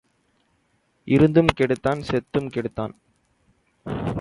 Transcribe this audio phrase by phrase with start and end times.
[1.05, 2.93] இருந்தும் கெடுத்தான் செத்தும் கெடுத்தான்.